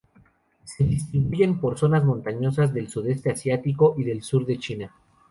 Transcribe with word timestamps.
Se 0.63 0.83
distribuyen 0.83 1.59
por 1.59 1.77
zonas 1.77 2.03
montañosas 2.03 2.73
del 2.73 2.89
Sudeste 2.89 3.29
Asiático 3.31 3.93
y 3.99 4.03
del 4.03 4.23
sur 4.23 4.47
de 4.47 4.57
China. 4.57 4.91